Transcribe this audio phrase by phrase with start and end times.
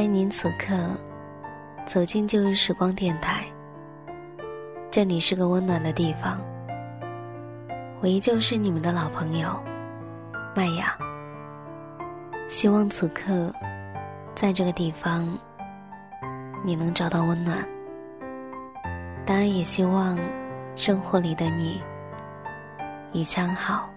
[0.00, 0.74] 欢迎您此刻
[1.84, 3.44] 走进旧日时光电台。
[4.90, 6.40] 这里是个温暖的地方，
[8.00, 9.62] 我依旧是你们的老朋友
[10.56, 10.96] 麦雅。
[12.48, 13.52] 希望此刻
[14.34, 15.38] 在这个地方
[16.64, 17.58] 你能找到温暖，
[19.26, 20.18] 当然也希望
[20.76, 21.78] 生活里的你
[23.12, 23.90] 一切好。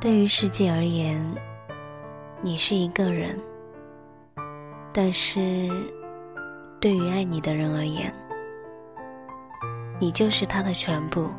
[0.00, 1.22] 对于世界而言。
[2.44, 3.38] 你是一个人，
[4.92, 5.70] 但是
[6.80, 8.12] 对于爱你的人而言，
[10.00, 11.30] 你就是他的全部，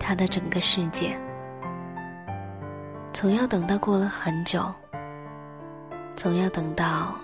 [0.00, 1.14] 他的整个世界。
[3.12, 4.64] 总要等到过了很久，
[6.16, 7.14] 总要等到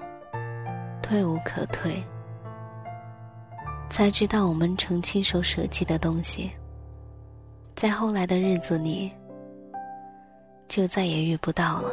[1.03, 2.05] 退无可退，
[3.89, 6.53] 才知道我们曾亲手舍弃的东西，
[7.75, 9.11] 在后来的日子里，
[10.69, 11.91] 就再也遇不到了。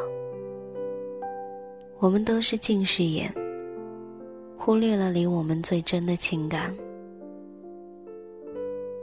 [1.99, 3.33] 我们都是近视眼，
[4.55, 6.71] 忽略了离我们最真的情感；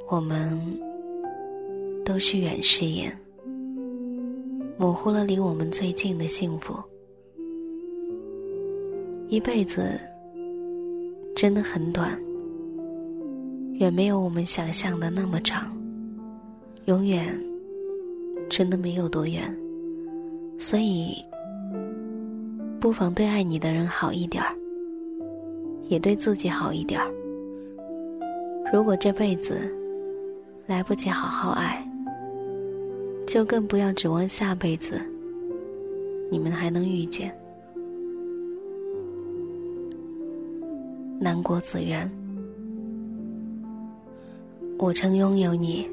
[0.08, 0.56] 我们
[2.04, 3.12] 都是远视眼，
[4.78, 6.72] 模糊了离我们最近的幸福。
[9.28, 9.98] 一辈子
[11.34, 12.16] 真的很短，
[13.72, 15.76] 远没有我们想象的那么长，
[16.84, 17.36] 永远
[18.48, 19.52] 真的没有多远，
[20.60, 21.16] 所以。
[22.84, 24.54] 不妨对爱你的人好一点儿，
[25.88, 27.10] 也对自己好一点儿。
[28.70, 29.74] 如果这辈子
[30.66, 31.82] 来不及好好爱，
[33.26, 35.00] 就更不要指望下辈子
[36.30, 37.34] 你们还能遇见。
[41.18, 42.06] 南国子渊，
[44.76, 45.88] 我曾拥有你，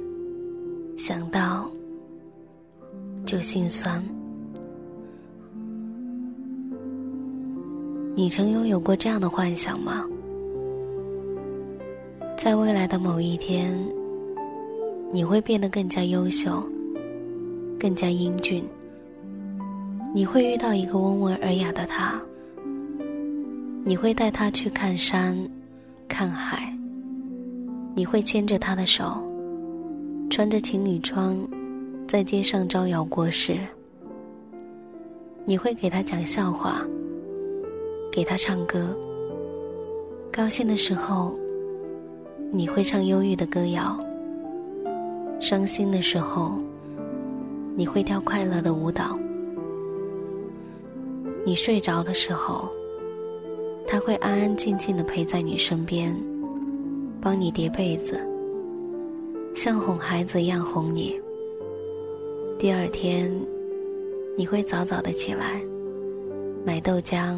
[0.97, 1.71] 想到
[3.25, 4.03] 就心酸。
[8.13, 10.05] 你曾拥有过这样的幻想吗？
[12.37, 13.73] 在未来的某一天，
[15.13, 16.61] 你会变得更加优秀，
[17.79, 18.63] 更加英俊。
[20.13, 22.21] 你会遇到一个温文尔雅的他，
[23.85, 25.37] 你会带他去看山，
[26.07, 26.67] 看海。
[27.95, 29.23] 你会牵着他的手，
[30.29, 31.37] 穿着情侣装，
[32.07, 33.57] 在街上招摇过市。
[35.45, 36.85] 你会给他讲笑话。
[38.11, 38.93] 给他唱歌。
[40.31, 41.33] 高兴的时候，
[42.51, 43.97] 你会唱忧郁的歌谣；
[45.39, 46.53] 伤心的时候，
[47.75, 49.17] 你会跳快乐的舞蹈。
[51.45, 52.67] 你睡着的时候，
[53.87, 56.15] 他会安安静静的陪在你身边，
[57.21, 58.19] 帮你叠被子，
[59.55, 61.19] 像哄孩子一样哄你。
[62.59, 63.31] 第二天，
[64.37, 65.61] 你会早早的起来，
[66.65, 67.37] 买豆浆。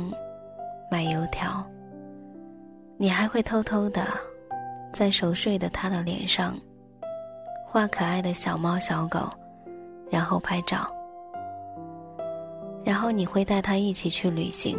[0.94, 1.66] 买油条，
[2.98, 4.06] 你还会偷偷的
[4.92, 6.56] 在熟睡的他的脸上
[7.66, 9.28] 画可爱的小猫小狗，
[10.12, 10.88] 然后拍照。
[12.84, 14.78] 然后你会带他一起去旅行，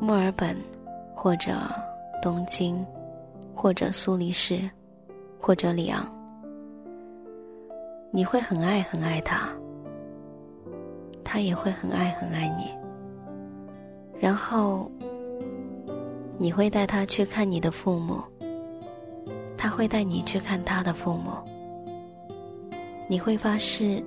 [0.00, 0.56] 墨尔本，
[1.14, 1.52] 或者
[2.22, 2.82] 东京，
[3.54, 4.70] 或者苏黎世，
[5.38, 6.10] 或者里昂。
[8.10, 9.50] 你会很爱很爱他，
[11.22, 12.77] 他也会很爱很爱你。
[14.20, 14.90] 然后，
[16.38, 18.22] 你会带他去看你的父母，
[19.56, 21.30] 他会带你去看他的父母。
[23.08, 24.02] 你会发誓，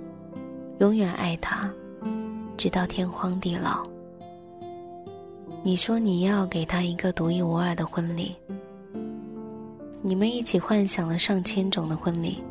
[0.80, 1.72] 永远爱他，
[2.58, 3.84] 直到天荒地老。
[5.64, 8.36] 你说你要给他一个独一无二的婚礼，
[10.02, 12.44] 你们一起幻想了上千种的婚礼，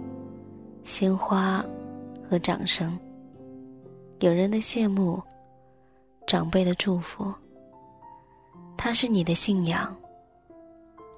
[0.82, 1.65] 鲜花
[2.28, 2.98] 和掌声，
[4.21, 5.22] 有人的羡慕，
[6.27, 7.32] 长辈的祝福。
[8.82, 9.94] 他是你的信仰，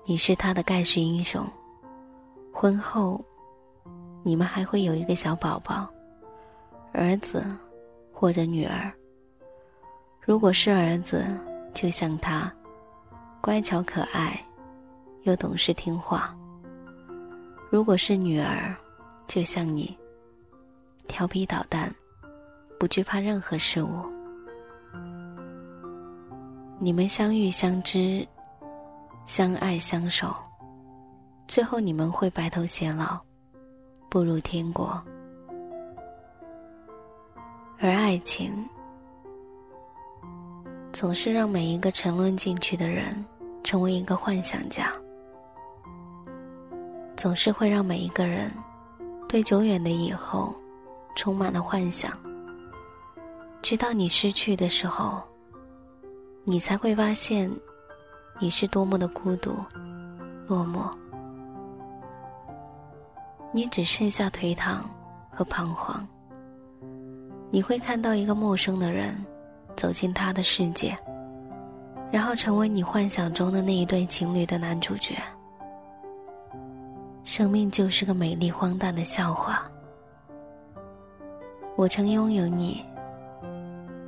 [0.05, 1.49] 你是他的盖世英雄。
[2.53, 3.25] 婚后，
[4.25, 5.89] 你们还会有一个小宝宝，
[6.93, 7.47] 儿子
[8.13, 8.93] 或者女儿。
[10.21, 11.25] 如果是儿子，
[11.73, 12.53] 就像他，
[13.41, 14.45] 乖巧可爱，
[15.23, 16.35] 又懂事听话；
[17.71, 18.75] 如果是女儿，
[19.29, 19.97] 就像你，
[21.07, 21.95] 调皮捣蛋，
[22.77, 24.12] 不惧怕任何事物。
[26.85, 28.27] 你们相遇相知，
[29.25, 30.35] 相爱相守，
[31.47, 33.21] 最后你们会白头偕老，
[34.11, 35.01] 步入天国。
[37.79, 38.53] 而爱情，
[40.93, 43.25] 总是让每一个沉沦进去的人
[43.63, 44.93] 成为一个幻想家，
[47.17, 48.53] 总是会让每一个人
[49.29, 50.53] 对久远的以后
[51.15, 52.11] 充满了幻想。
[53.63, 55.23] 直到你失去的时候，
[56.45, 57.51] 你才会发现，
[58.41, 59.57] 你是多么的孤独、
[60.49, 60.91] 落寞。
[63.53, 64.89] 你只剩下颓唐
[65.31, 66.07] 和彷徨。
[67.51, 69.15] 你会看到一个陌生的人
[69.77, 70.97] 走进他的世界，
[72.11, 75.17] 然后成为你幻想中的那一对情侣的男主角。
[77.25, 79.71] 生命就是个美丽荒诞的笑话。
[81.77, 82.85] 我曾拥有你，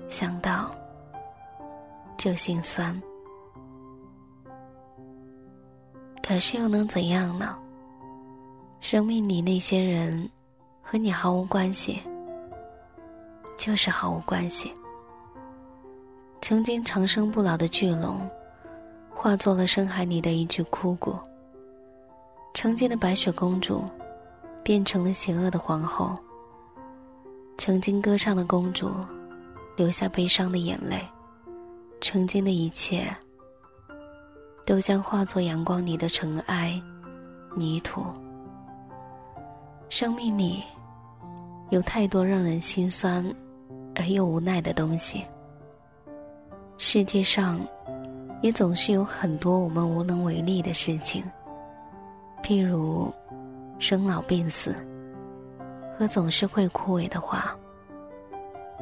[0.08, 0.74] 想到
[2.16, 3.00] 就心酸。
[6.26, 7.56] 可是又能怎样呢？
[8.80, 10.28] 生命里那些人
[10.82, 12.02] 和你毫无关系。
[13.56, 14.72] 就是毫无关系。
[16.42, 18.28] 曾经长生不老的巨龙，
[19.14, 21.16] 化作了深海里的一具枯骨。
[22.52, 23.84] 曾经的白雪公主，
[24.62, 26.14] 变成了邪恶的皇后。
[27.56, 28.90] 曾经歌唱的公主，
[29.76, 31.00] 流下悲伤的眼泪。
[32.00, 33.06] 曾经的一切，
[34.66, 36.80] 都将化作阳光里的尘埃、
[37.56, 38.04] 泥土。
[39.88, 40.62] 生命里，
[41.70, 43.24] 有太多让人心酸。
[43.96, 45.24] 而又无奈的东西。
[46.78, 47.60] 世界上，
[48.42, 51.22] 也总是有很多我们无能为力的事情，
[52.42, 53.08] 譬如
[53.78, 54.74] 生老病死，
[55.96, 57.56] 和总是会枯萎的花；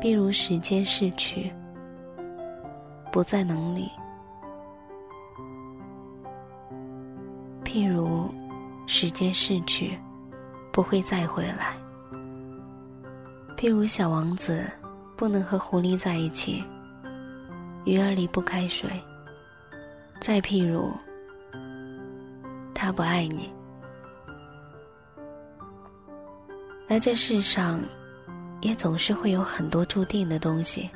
[0.00, 1.52] 譬如时间逝去，
[3.12, 3.88] 不再能力；
[7.64, 8.28] 譬如
[8.88, 9.96] 时间逝去，
[10.72, 11.76] 不会再回来；
[13.56, 14.64] 譬如小王子。
[15.14, 16.64] 不能和狐狸在一起，
[17.84, 18.90] 鱼儿离不开水。
[20.18, 20.90] 再譬如，
[22.74, 23.48] 他不爱你。
[26.88, 27.80] 而这世上，
[28.62, 30.90] 也总是会有很多注定的东西，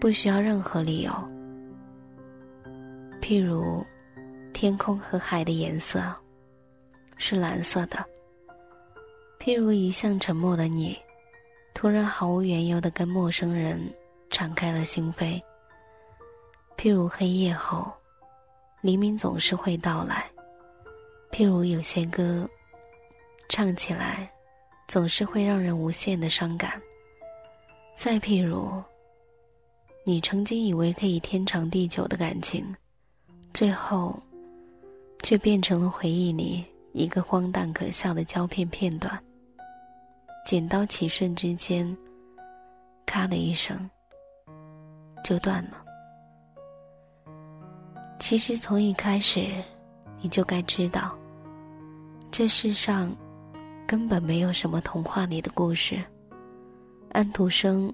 [0.00, 1.12] 不需要任何理由。
[3.20, 3.84] 譬如，
[4.52, 6.02] 天空和海的颜色
[7.16, 8.04] 是蓝色的。
[9.38, 10.96] 譬如，一向沉默的你。
[11.74, 13.78] 突然毫无缘由的跟陌生人
[14.30, 15.38] 敞开了心扉。
[16.74, 17.92] 譬如黑夜后，
[18.80, 20.24] 黎明总是会到来。
[21.30, 22.48] 譬如有些歌，
[23.50, 24.30] 唱起来
[24.88, 26.80] 总是会让人无限的伤感。
[27.94, 28.82] 再譬如，
[30.08, 32.64] 你曾经以为可以天长地久的感情，
[33.52, 34.16] 最后
[35.24, 39.20] 却变成了回忆里一个荒诞可笑的胶片片段。
[40.46, 41.84] 剪刀起瞬之间，
[43.04, 43.90] 咔的一声，
[45.24, 45.84] 就断了。
[48.20, 49.60] 其实从一开始，
[50.20, 51.18] 你就该知道，
[52.30, 53.12] 这世上
[53.88, 56.00] 根本没有什么童话里的故事，
[57.10, 57.92] 安徒生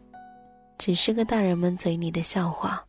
[0.84, 2.84] 只是个大人们嘴里的笑话。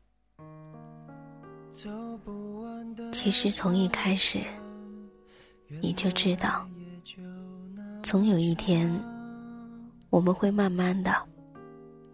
[3.12, 4.40] 其实从一开始，
[5.80, 6.68] 你就知道，
[8.02, 8.92] 总有一天。
[10.10, 11.14] 我们会慢慢的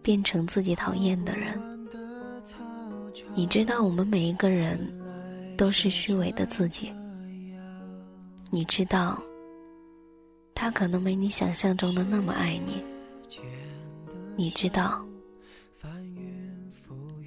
[0.02, 1.58] 变成自己讨厌的人。
[3.32, 4.78] 你知道，我们每一个人
[5.56, 6.92] 都是虚伪的自己。
[8.50, 9.18] 你知道，
[10.54, 12.84] 他可能没你想象中的那么爱你。
[14.36, 15.02] 你知道，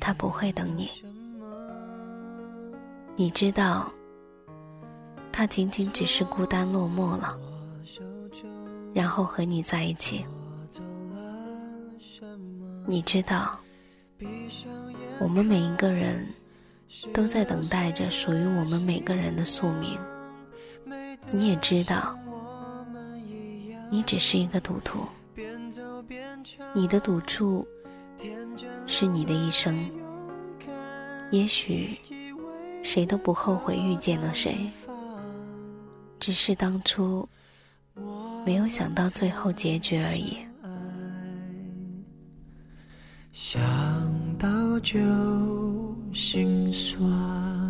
[0.03, 0.89] 他不会等你。
[3.15, 3.89] 你知道，
[5.31, 7.39] 他仅仅只是孤单落寞了，
[8.93, 10.25] 然后和你在一起。
[12.85, 13.57] 你知道，
[15.21, 16.27] 我们每一个人
[17.13, 19.97] 都在等待着属于我们每个人的宿命。
[21.31, 22.13] 你也知道，
[23.89, 25.05] 你只是一个赌徒，
[26.73, 27.65] 你的赌注
[28.87, 29.77] 是你的一生。
[31.31, 31.97] 也许
[32.83, 34.69] 谁都不后悔遇见了谁，
[36.19, 37.27] 只是当初
[38.45, 40.37] 没有想到最后结局而已。
[43.31, 43.59] 想
[44.37, 44.47] 到
[44.81, 44.99] 就
[46.13, 47.62] 心酸。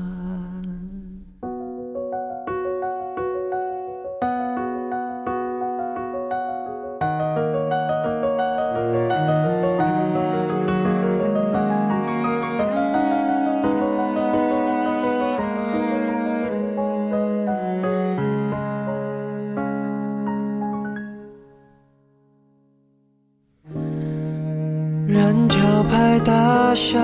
[25.13, 26.99] 人潮拍打上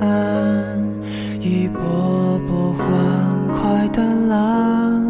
[0.00, 0.76] 岸，
[1.40, 2.84] 一波波欢
[3.52, 5.00] 快的浪。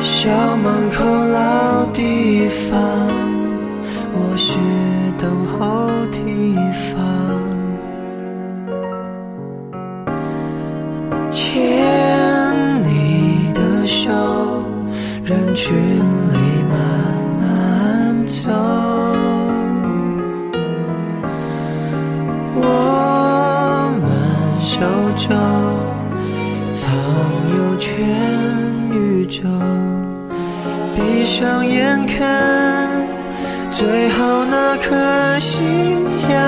[0.00, 2.80] 校门口老地方，
[4.14, 4.34] 我
[5.18, 5.28] 等
[5.58, 7.04] 候提防，
[26.82, 26.90] 藏
[27.56, 27.94] 有全
[28.90, 29.42] 宇宙，
[30.96, 33.06] 闭上眼看。
[33.70, 35.60] 最后那颗夕
[36.28, 36.40] 阳，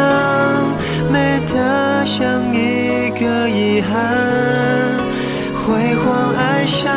[1.12, 3.95] 美得像一个遗憾。
[5.55, 6.93] 辉煌爱上，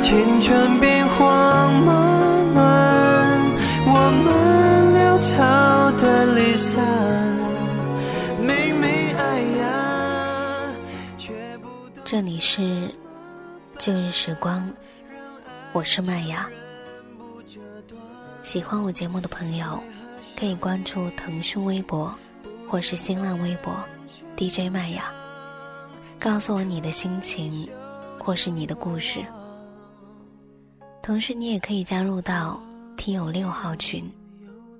[0.00, 1.90] 青春兵荒马
[2.54, 2.62] 乱，
[3.86, 3.90] 我
[4.22, 4.26] 们
[4.94, 5.34] 潦草
[6.00, 6.02] 的
[6.36, 6.80] 离散。
[8.40, 8.48] 明
[8.80, 8.86] 明
[12.10, 12.90] 这里是
[13.78, 14.66] 旧日时光，
[15.74, 16.48] 我是麦芽。
[18.42, 19.78] 喜欢我节目的朋友，
[20.34, 22.18] 可以关注腾讯微博
[22.66, 23.78] 或是新浪微博
[24.38, 25.12] DJ 麦雅，
[26.18, 27.68] 告诉我你的心情
[28.18, 29.22] 或是你的故事。
[31.02, 32.58] 同时，你也可以加入到
[32.96, 34.10] 听友六号群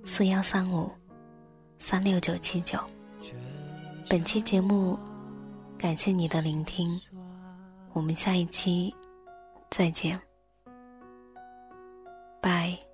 [0.02, 0.90] 四幺三五
[1.78, 2.78] 三六九七九。
[4.08, 4.98] 本期节目，
[5.76, 6.88] 感谢你的聆听，
[7.92, 8.94] 我们下一期
[9.70, 10.18] 再见。
[12.40, 12.87] 拜